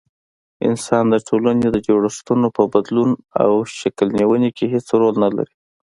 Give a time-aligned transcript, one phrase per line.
[0.67, 3.11] انسان د ټولني د جوړښتونو په بدلون
[3.43, 5.53] او شکل نيوني کي هيڅ رول نلري